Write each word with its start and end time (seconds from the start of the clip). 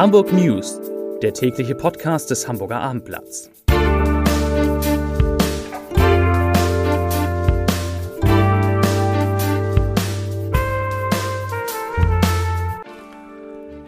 Hamburg 0.00 0.32
News, 0.32 0.80
der 1.20 1.34
tägliche 1.34 1.74
Podcast 1.74 2.30
des 2.30 2.48
Hamburger 2.48 2.80
Abendblatts. 2.80 3.50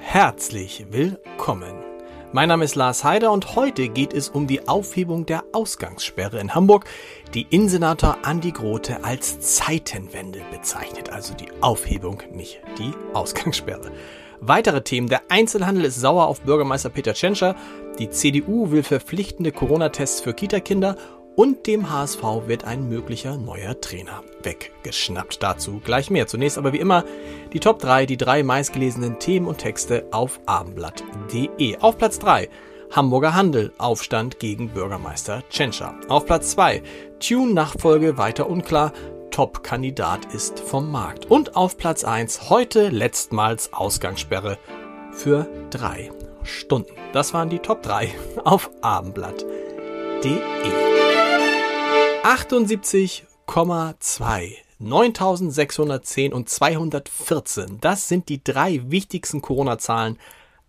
Herzlich 0.01 0.85
willkommen. 0.91 1.73
Mein 2.33 2.49
Name 2.51 2.67
ist 2.67 2.75
Lars 2.75 3.05
Heider 3.05 3.33
und 3.33 3.57
heute 3.57 3.89
geht 3.89 4.13
es 4.13 4.29
um 4.29 4.47
die 4.47 4.69
Aufhebung 4.69 5.25
der 5.25 5.45
Ausgangssperre 5.53 6.39
in 6.41 6.55
Hamburg, 6.55 6.85
die 7.33 7.47
Innensenator 7.49 8.19
Andi 8.23 8.51
Grote 8.51 9.03
als 9.03 9.41
Zeitenwende 9.41 10.43
bezeichnet, 10.51 11.09
also 11.09 11.33
die 11.33 11.49
Aufhebung, 11.63 12.23
nicht 12.31 12.61
die 12.79 12.93
Ausgangssperre. 13.15 13.91
Weitere 14.45 14.83
Themen. 14.83 15.09
Der 15.09 15.23
Einzelhandel 15.29 15.85
ist 15.85 16.01
sauer 16.01 16.27
auf 16.27 16.41
Bürgermeister 16.41 16.89
Peter 16.89 17.15
Tschentscher. 17.15 17.55
Die 18.01 18.11
CDU 18.11 18.73
will 18.73 18.83
verpflichtende 18.83 19.53
Corona-Tests 19.53 20.21
für 20.21 20.35
Kita-Kinder 20.35 20.97
und 21.37 21.69
dem 21.69 21.91
HSV 21.91 22.23
wird 22.47 22.65
ein 22.65 22.89
möglicher 22.89 23.37
neuer 23.37 23.81
Trainer 23.81 24.25
weggeschnappt. 24.43 25.45
Dazu 25.45 25.81
gleich 25.85 26.11
mehr. 26.11 26.27
Zunächst 26.27 26.59
aber 26.59 26.73
wie 26.73 26.81
immer 26.81 27.05
die 27.53 27.61
Top 27.61 27.79
3, 27.79 28.05
die 28.05 28.17
drei 28.17 28.43
meistgelesenen 28.43 29.21
Themen 29.21 29.47
und 29.47 29.59
Texte 29.59 30.07
auf 30.11 30.41
abendblatt.de. 30.47 31.79
Auf 31.79 31.97
Platz 31.97 32.19
3 32.19 32.49
Hamburger 32.91 33.35
Handel, 33.35 33.73
Aufstand 33.79 34.41
gegen 34.41 34.71
Bürgermeister 34.71 35.45
Tschentscher. 35.51 35.95
Auf 36.09 36.27
Platz 36.27 36.51
2 36.51 36.83
Tune-Nachfolge 37.21 38.19
weiter 38.19 38.51
unklar, 38.51 38.93
Top-Kandidat 39.33 40.35
ist 40.35 40.61
vom 40.61 40.91
Markt. 40.91 41.31
Und 41.31 41.57
auf 41.57 41.79
Platz 41.79 42.05
1 42.05 42.51
heute 42.51 42.91
letztmals 42.91 43.73
Ausgangssperre 43.73 44.59
für 45.11 45.49
drei 45.71 46.13
Stunden. 46.45 46.93
Das 47.13 47.33
waren 47.33 47.49
die 47.49 47.59
Top 47.59 47.83
3 47.83 48.15
auf 48.45 48.71
abendblatt.de. 48.83 50.39
78,2 52.23 54.53
9610 54.79 56.33
und 56.33 56.49
214. 56.49 57.79
Das 57.81 58.09
sind 58.09 58.29
die 58.29 58.45
drei 58.45 58.83
wichtigsten 58.91 59.41
Corona-Zahlen 59.41 60.19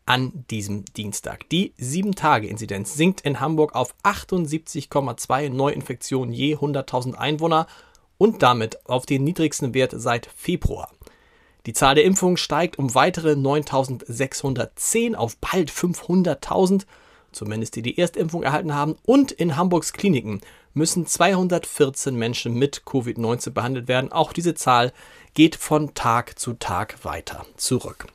an 0.06 0.46
diesem 0.50 0.86
Dienstag. 0.86 1.50
Die 1.50 1.74
7-Tage-Inzidenz 1.80 2.94
sinkt 2.94 3.22
in 3.22 3.40
Hamburg 3.40 3.76
auf 3.76 3.96
78,2 4.04 5.50
Neuinfektionen 5.50 6.34
je 6.34 6.56
100.000 6.56 7.16
Einwohner 7.16 7.68
und 8.24 8.42
damit 8.42 8.80
auf 8.88 9.06
den 9.06 9.26
niedrigsten 9.26 9.74
Wert 9.74 9.94
seit 9.98 10.30
Februar. 10.38 10.90
Die 11.66 11.74
Zahl 11.74 11.96
der 11.96 12.06
Impfungen 12.06 12.38
steigt 12.38 12.80
um 12.80 12.96
weitere 12.96 13.34
9.610 13.34 15.16
auf 15.16 15.36
bald 15.36 15.70
500.000, 15.70 16.86
zumindest 17.34 17.76
die 17.76 17.82
die 17.82 17.98
Erstimpfung 17.98 18.44
erhalten 18.44 18.74
haben. 18.74 18.96
Und 19.04 19.34
in 19.34 19.58
Hamburgs 19.58 19.92
Kliniken 19.92 20.40
müssen 20.74 21.06
214 21.06 22.16
Menschen 22.16 22.54
mit 22.54 22.84
Covid-19 22.86 23.50
behandelt 23.50 23.90
werden. 23.90 24.14
Auch 24.14 24.32
diese 24.32 24.56
Zahl 24.56 24.94
geht 25.34 25.58
von 25.58 25.94
Tag 25.94 26.40
zu 26.40 26.54
Tag 26.54 27.04
weiter 27.04 27.46
zurück. 27.58 28.08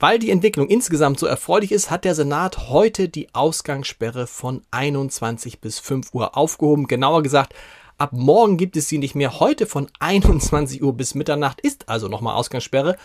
Weil 0.00 0.18
die 0.18 0.32
Entwicklung 0.32 0.66
insgesamt 0.66 1.20
so 1.20 1.26
erfreulich 1.26 1.70
ist, 1.70 1.92
hat 1.92 2.04
der 2.04 2.16
Senat 2.16 2.70
heute 2.70 3.08
die 3.08 3.32
Ausgangssperre 3.36 4.26
von 4.26 4.62
21 4.72 5.60
bis 5.60 5.78
5 5.78 6.12
Uhr 6.12 6.36
aufgehoben. 6.36 6.88
Genauer 6.88 7.22
gesagt 7.22 7.54
Ab 8.02 8.12
morgen 8.14 8.56
gibt 8.56 8.76
es 8.76 8.88
sie 8.88 8.98
nicht 8.98 9.14
mehr. 9.14 9.38
Heute 9.38 9.64
von 9.64 9.86
21 10.00 10.82
Uhr 10.82 10.92
bis 10.92 11.14
Mitternacht 11.14 11.60
ist 11.60 11.88
also 11.88 12.08
nochmal 12.08 12.34
Ausgangssperre. 12.34 12.96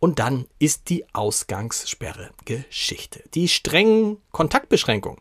Und 0.00 0.18
dann 0.18 0.46
ist 0.58 0.88
die 0.90 1.04
Ausgangssperre 1.14 2.30
Geschichte. 2.46 3.22
Die 3.34 3.46
strengen 3.46 4.16
Kontaktbeschränkungen, 4.32 5.20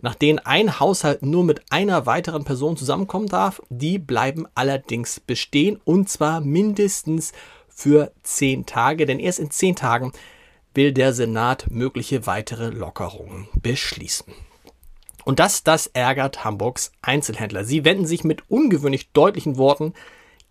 nach 0.00 0.14
denen 0.14 0.38
ein 0.38 0.80
Haushalt 0.80 1.20
nur 1.20 1.44
mit 1.44 1.60
einer 1.70 2.06
weiteren 2.06 2.44
Person 2.44 2.78
zusammenkommen 2.78 3.26
darf, 3.26 3.60
die 3.68 3.98
bleiben 3.98 4.46
allerdings 4.54 5.20
bestehen 5.20 5.78
und 5.84 6.08
zwar 6.08 6.40
mindestens 6.40 7.32
für 7.68 8.12
zehn 8.22 8.64
Tage, 8.64 9.04
denn 9.04 9.20
erst 9.20 9.40
in 9.40 9.50
zehn 9.50 9.76
Tagen 9.76 10.12
will 10.72 10.94
der 10.94 11.12
Senat 11.12 11.66
mögliche 11.70 12.26
weitere 12.26 12.70
Lockerungen 12.70 13.46
beschließen. 13.60 14.32
Und 15.24 15.38
das, 15.38 15.64
das 15.64 15.86
ärgert 15.88 16.44
Hamburgs 16.44 16.92
Einzelhändler. 17.02 17.64
Sie 17.64 17.84
wenden 17.84 18.06
sich 18.06 18.24
mit 18.24 18.42
ungewöhnlich 18.48 19.10
deutlichen 19.12 19.56
Worten 19.56 19.94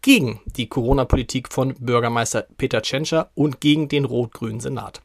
gegen 0.02 0.42
die 0.46 0.68
Corona-Politik 0.68 1.52
von 1.54 1.76
Bürgermeister 1.80 2.48
Peter 2.58 2.82
Tschentscher 2.82 3.32
und 3.36 3.62
gegen 3.62 3.88
den 3.88 4.06
rot-grünen 4.06 4.60
Senat. 4.60 5.02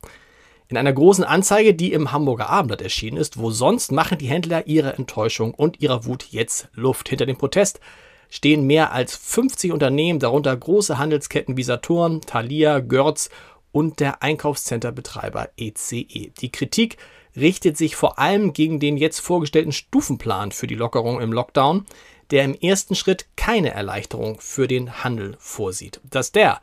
In 0.68 0.76
einer 0.76 0.92
großen 0.92 1.24
Anzeige, 1.24 1.72
die 1.72 1.92
im 1.92 2.12
Hamburger 2.12 2.50
Abendblatt 2.50 2.82
erschienen 2.82 3.16
ist, 3.16 3.38
wo 3.38 3.50
sonst 3.50 3.90
machen 3.90 4.18
die 4.18 4.26
Händler 4.26 4.66
ihre 4.66 4.94
Enttäuschung 4.94 5.54
und 5.54 5.80
ihrer 5.80 6.04
Wut 6.04 6.26
jetzt 6.30 6.68
Luft. 6.74 7.08
Hinter 7.08 7.24
dem 7.24 7.38
Protest 7.38 7.80
stehen 8.28 8.66
mehr 8.66 8.92
als 8.92 9.16
50 9.16 9.72
Unternehmen, 9.72 10.18
darunter 10.18 10.54
große 10.54 10.98
Handelsketten 10.98 11.56
wie 11.56 11.62
Saturn, 11.62 12.20
Thalia, 12.20 12.80
Görz 12.80 13.30
und 13.72 14.00
der 14.00 14.22
Einkaufscenterbetreiber 14.22 15.48
ECE. 15.56 16.00
E. 16.00 16.30
Die 16.38 16.52
Kritik 16.52 16.98
richtet 17.38 17.76
sich 17.76 17.97
vor 17.97 18.19
allem 18.19 18.53
gegen 18.53 18.81
den 18.81 18.97
jetzt 18.97 19.21
vorgestellten 19.21 19.72
Stufenplan 19.72 20.53
für 20.53 20.66
die 20.66 20.75
Lockerung 20.75 21.21
im 21.21 21.32
Lockdown, 21.32 21.87
der 22.31 22.44
im 22.44 22.54
ersten 22.54 22.94
Schritt 22.94 23.26
keine 23.37 23.71
Erleichterung 23.71 24.38
für 24.41 24.69
den 24.69 25.03
Handel 25.04 25.37
vorsieht. 25.38 26.00
Dass 26.04 26.32
der 26.32 26.60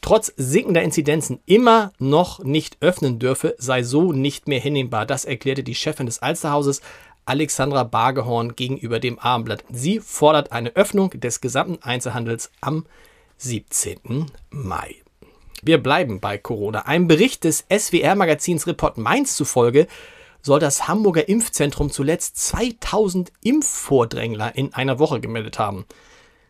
trotz 0.00 0.32
sinkender 0.36 0.82
Inzidenzen 0.82 1.40
immer 1.46 1.92
noch 1.98 2.42
nicht 2.42 2.78
öffnen 2.80 3.18
dürfe, 3.18 3.54
sei 3.58 3.82
so 3.82 4.12
nicht 4.12 4.48
mehr 4.48 4.60
hinnehmbar. 4.60 5.06
Das 5.06 5.24
erklärte 5.24 5.62
die 5.62 5.74
Chefin 5.74 6.06
des 6.06 6.20
Alsterhauses 6.20 6.80
Alexandra 7.24 7.82
Bargehorn 7.82 8.54
gegenüber 8.54 9.00
dem 9.00 9.18
Abendblatt. 9.18 9.64
Sie 9.70 10.00
fordert 10.00 10.52
eine 10.52 10.74
Öffnung 10.76 11.10
des 11.10 11.40
gesamten 11.40 11.82
Einzelhandels 11.82 12.50
am 12.60 12.86
17. 13.38 14.26
Mai. 14.50 15.05
Wir 15.62 15.78
bleiben 15.78 16.20
bei 16.20 16.38
Corona. 16.38 16.80
Einem 16.86 17.08
Bericht 17.08 17.44
des 17.44 17.64
SWR-Magazins 17.70 18.66
Report 18.66 18.98
Mainz 18.98 19.36
zufolge 19.36 19.86
soll 20.42 20.60
das 20.60 20.86
Hamburger 20.86 21.28
Impfzentrum 21.28 21.90
zuletzt 21.90 22.36
2000 22.38 23.32
Impfvordrängler 23.42 24.54
in 24.54 24.74
einer 24.74 24.98
Woche 24.98 25.20
gemeldet 25.20 25.58
haben. 25.58 25.86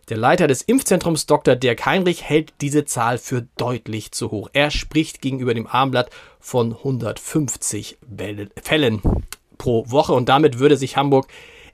Der 0.09 0.17
Leiter 0.17 0.47
des 0.47 0.63
Impfzentrums 0.63 1.27
Dr. 1.27 1.57
Dirk 1.57 1.85
Heinrich 1.85 2.23
hält 2.23 2.53
diese 2.61 2.85
Zahl 2.85 3.19
für 3.19 3.47
deutlich 3.57 4.13
zu 4.13 4.31
hoch. 4.31 4.49
Er 4.53 4.71
spricht 4.71 5.21
gegenüber 5.21 5.53
dem 5.53 5.67
Armblatt 5.67 6.11
von 6.39 6.75
150 6.77 7.99
Fällen 8.63 9.03
pro 9.59 9.91
Woche 9.91 10.13
und 10.13 10.29
damit 10.29 10.59
würde 10.59 10.77
sich 10.77 10.97
Hamburg 10.97 11.27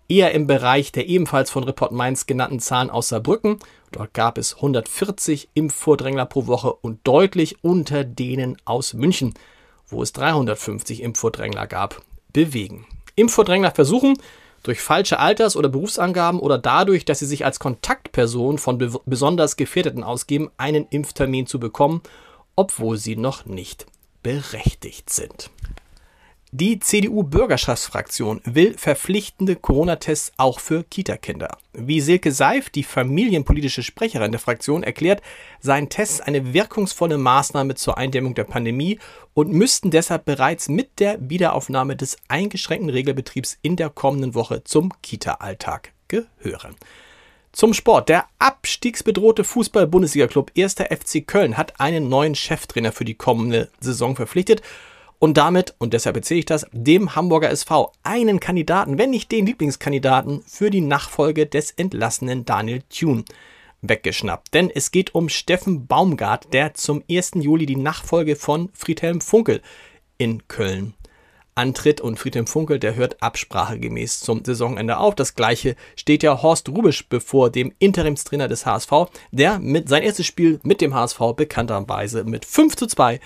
eher 0.09 0.32
im 0.32 0.47
Bereich 0.47 0.93
der 0.93 1.09
ebenfalls 1.09 1.50
von 1.50 1.64
Report 1.64 1.93
Mainz 1.93 2.26
genannten 2.26 2.60
Zahlen 2.60 2.88
aus 2.88 3.09
Saarbrücken. 3.09 3.59
Dort 3.92 4.14
gab 4.14 4.38
es 4.38 4.56
140 4.56 5.50
Impfvordrängler 5.54 6.26
pro 6.26 6.47
Woche 6.47 6.72
und 6.72 7.00
deutlich 7.04 7.62
unter 7.62 8.04
denen 8.04 8.56
aus 8.64 8.94
München, 8.94 9.34
wo 9.86 10.03
es 10.03 10.12
350 10.12 11.03
Impfvordrängler 11.03 11.66
gab, 11.66 12.02
bewegen. 12.32 12.86
Impfvordrängler 13.16 13.70
versuchen, 13.70 14.16
durch 14.62 14.81
falsche 14.81 15.19
Alters- 15.19 15.56
oder 15.56 15.69
Berufsangaben 15.69 16.41
oder 16.41 16.56
dadurch, 16.56 17.04
dass 17.04 17.19
sie 17.19 17.26
sich 17.26 17.44
als 17.44 17.58
Kontaktperson 17.58 18.58
von 18.58 18.78
be 18.78 18.91
besonders 19.04 19.56
Gefährdeten 19.56 20.04
ausgeben, 20.04 20.50
einen 20.56 20.86
Impftermin 20.88 21.47
zu 21.47 21.60
bekommen, 21.60 22.00
obwohl 22.56 22.97
sie 22.97 23.16
noch 23.16 23.44
nicht 23.44 23.86
berechtigt 24.22 25.10
sind. 25.10 25.50
Die 26.54 26.78
CDU-Bürgerschaftsfraktion 26.78 28.42
will 28.44 28.76
verpflichtende 28.76 29.56
Corona-Tests 29.56 30.32
auch 30.36 30.60
für 30.60 30.84
Kita-Kinder. 30.84 31.56
Wie 31.72 32.02
Silke 32.02 32.30
Seif, 32.30 32.68
die 32.68 32.82
familienpolitische 32.82 33.82
Sprecherin 33.82 34.32
der 34.32 34.38
Fraktion, 34.38 34.82
erklärt, 34.82 35.22
seien 35.60 35.88
Tests 35.88 36.20
eine 36.20 36.52
wirkungsvolle 36.52 37.16
Maßnahme 37.16 37.75
zur 37.75 37.96
Eindämmung 37.96 38.34
der 38.34 38.44
Pandemie 38.44 38.99
und 39.32 39.50
müssten 39.50 39.90
deshalb 39.90 40.26
bereits 40.26 40.69
mit 40.69 41.00
der 41.00 41.16
Wiederaufnahme 41.26 41.96
des 41.96 42.19
eingeschränkten 42.28 42.90
Regelbetriebs 42.90 43.56
in 43.62 43.76
der 43.76 43.88
kommenden 43.88 44.34
Woche 44.34 44.62
zum 44.62 44.93
Kita-Alltag 45.00 45.94
gehören. 46.08 46.76
Zum 47.52 47.72
Sport. 47.72 48.10
Der 48.10 48.26
abstiegsbedrohte 48.38 49.44
Fußball-Bundesliga-Club 49.44 50.52
1. 50.54 50.75
FC 50.75 51.26
Köln 51.26 51.56
hat 51.56 51.81
einen 51.81 52.10
neuen 52.10 52.34
Cheftrainer 52.34 52.93
für 52.93 53.06
die 53.06 53.14
kommende 53.14 53.70
Saison 53.81 54.16
verpflichtet 54.16 54.60
und 55.22 55.34
damit, 55.34 55.76
und 55.78 55.94
deshalb 55.94 56.16
erzähle 56.16 56.40
ich 56.40 56.46
das, 56.46 56.66
dem 56.72 57.14
Hamburger 57.14 57.48
SV 57.48 57.92
einen 58.02 58.40
Kandidaten, 58.40 58.98
wenn 58.98 59.10
nicht 59.10 59.30
den 59.30 59.46
Lieblingskandidaten, 59.46 60.42
für 60.48 60.69
die 60.69 60.80
Nachfolge 60.80 61.46
des 61.46 61.70
entlassenen 61.70 62.44
Daniel 62.44 62.82
Thune 62.90 63.22
weggeschnappt. 63.82 64.52
Denn 64.52 64.69
es 64.69 64.90
geht 64.90 65.14
um 65.14 65.28
Steffen 65.28 65.86
Baumgart, 65.86 66.52
der 66.52 66.74
zum 66.74 67.04
1. 67.08 67.34
Juli 67.36 67.66
die 67.66 67.76
Nachfolge 67.76 68.34
von 68.34 68.70
Friedhelm 68.72 69.20
Funkel 69.20 69.62
in 70.19 70.48
Köln 70.48 70.94
antritt 71.54 72.00
und 72.00 72.18
Friedhelm 72.18 72.48
Funkel, 72.48 72.80
der 72.80 72.96
hört 72.96 73.22
absprachegemäß 73.22 74.20
zum 74.20 74.44
Saisonende 74.44 74.96
auf. 74.96 75.14
Das 75.14 75.36
gleiche 75.36 75.76
steht 75.94 76.25
ja 76.25 76.42
Horst 76.42 76.68
Rubisch 76.68 77.08
bevor, 77.08 77.48
dem 77.48 77.72
Interimstrainer 77.78 78.48
des 78.48 78.66
HSV, 78.66 78.90
der 79.30 79.60
mit 79.60 79.88
sein 79.88 80.02
erstes 80.02 80.26
Spiel 80.26 80.58
mit 80.64 80.80
dem 80.80 80.94
HSV 80.94 81.20
bekannterweise 81.36 82.25
mit 82.25 82.44
5 82.44 82.75
zu 82.75 82.88
2 82.88 83.20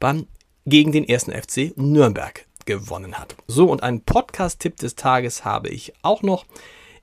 beim 0.00 0.26
gegen 0.66 0.92
den 0.92 1.08
ersten 1.08 1.32
FC 1.32 1.72
Nürnberg 1.76 2.44
gewonnen 2.66 3.14
hat. 3.18 3.36
So, 3.46 3.70
und 3.70 3.82
einen 3.82 4.02
Podcast-Tipp 4.02 4.76
des 4.76 4.96
Tages 4.96 5.44
habe 5.44 5.68
ich 5.68 5.92
auch 6.02 6.22
noch 6.22 6.44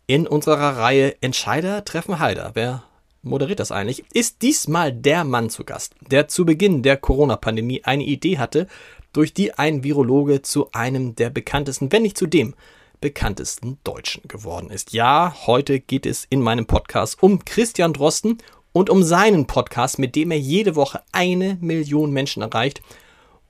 in 0.05 0.27
unserer 0.27 0.77
Reihe 0.77 1.15
Entscheider 1.21 1.85
treffen 1.85 2.19
Heider. 2.19 2.51
Wer 2.53 2.83
moderiert 3.21 3.61
das 3.61 3.71
eigentlich? 3.71 4.03
Ist 4.13 4.41
diesmal 4.41 4.91
der 4.91 5.23
Mann 5.23 5.49
zu 5.49 5.63
Gast, 5.63 5.95
der 6.01 6.27
zu 6.27 6.45
Beginn 6.45 6.83
der 6.83 6.97
Corona-Pandemie 6.97 7.81
eine 7.85 8.03
Idee 8.03 8.37
hatte, 8.37 8.67
durch 9.13 9.33
die 9.33 9.53
ein 9.53 9.83
Virologe 9.83 10.41
zu 10.41 10.71
einem 10.73 11.15
der 11.15 11.29
bekanntesten, 11.29 11.91
wenn 11.91 12.01
nicht 12.01 12.17
zu 12.17 12.27
dem 12.27 12.55
bekanntesten 12.99 13.77
Deutschen 13.83 14.27
geworden 14.27 14.69
ist. 14.69 14.91
Ja, 14.91 15.35
heute 15.45 15.79
geht 15.79 16.05
es 16.05 16.25
in 16.29 16.41
meinem 16.41 16.65
Podcast 16.65 17.21
um 17.23 17.45
Christian 17.45 17.93
Drosten 17.93 18.39
und 18.73 18.89
um 18.89 19.03
seinen 19.03 19.45
Podcast, 19.45 19.99
mit 19.99 20.15
dem 20.15 20.31
er 20.31 20.39
jede 20.39 20.75
Woche 20.75 21.01
eine 21.13 21.57
Million 21.61 22.11
Menschen 22.11 22.43
erreicht 22.43 22.81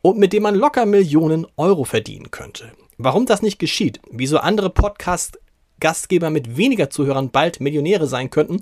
und 0.03 0.19
mit 0.19 0.33
dem 0.33 0.43
man 0.43 0.53
locker 0.53 0.85
Millionen 0.85 1.47
Euro 1.57 1.85
verdienen 1.85 2.29
könnte. 2.29 2.71
Warum 2.97 3.25
das 3.25 3.41
nicht 3.41 3.57
geschieht, 3.57 3.99
wieso 4.11 4.37
andere 4.37 4.69
Podcast-Gastgeber 4.69 6.29
mit 6.29 6.57
weniger 6.57 6.91
Zuhörern 6.91 7.31
bald 7.31 7.59
Millionäre 7.59 8.05
sein 8.05 8.29
könnten 8.29 8.61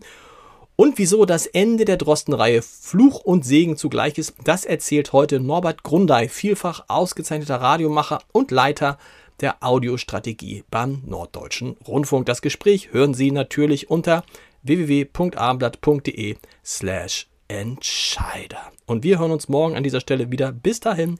und 0.75 0.97
wieso 0.97 1.25
das 1.25 1.47
Ende 1.47 1.83
der 1.83 1.97
Drosten-Reihe 1.97 2.61
Fluch 2.61 3.19
und 3.19 3.43
Segen 3.43 3.75
zugleich 3.75 4.17
ist, 4.17 4.35
das 4.43 4.65
erzählt 4.65 5.13
heute 5.13 5.39
Norbert 5.39 5.83
Grundei, 5.83 6.29
vielfach 6.29 6.85
ausgezeichneter 6.87 7.59
Radiomacher 7.59 8.19
und 8.31 8.51
Leiter 8.51 8.97
der 9.41 9.57
Audiostrategie 9.63 10.63
beim 10.69 11.01
Norddeutschen 11.05 11.75
Rundfunk. 11.87 12.27
Das 12.27 12.43
Gespräch 12.43 12.93
hören 12.93 13.15
Sie 13.15 13.31
natürlich 13.31 13.89
unter 13.89 14.23
www.abendblatt.de 14.61 16.35
slash 16.63 17.27
Entscheider. 17.47 18.71
Und 18.85 19.03
wir 19.03 19.19
hören 19.19 19.31
uns 19.31 19.49
morgen 19.49 19.75
an 19.75 19.83
dieser 19.83 19.99
Stelle 19.99 20.31
wieder. 20.31 20.51
Bis 20.51 20.79
dahin. 20.79 21.19